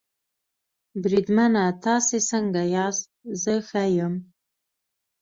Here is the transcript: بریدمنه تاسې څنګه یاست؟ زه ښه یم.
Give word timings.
بریدمنه 1.01 1.63
تاسې 1.85 2.17
څنګه 2.29 2.61
یاست؟ 2.75 3.05
زه 3.41 3.53
ښه 3.67 3.83
یم. 3.97 4.13